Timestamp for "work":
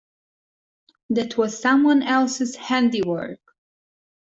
3.03-3.39